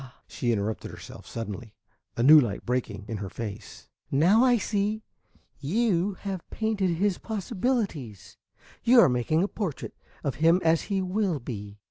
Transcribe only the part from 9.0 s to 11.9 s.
are making a portrait of him as he will be."